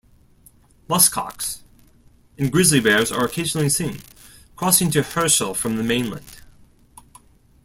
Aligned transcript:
Muskox, 0.89 1.61
and 2.35 2.51
grizzly 2.51 2.79
bears 2.79 3.11
are 3.11 3.23
occasionally 3.23 3.69
seen, 3.69 3.99
crossing 4.55 4.89
to 4.89 5.03
Herschel 5.03 5.53
from 5.53 5.77
the 5.77 5.83
mainland. 5.83 6.25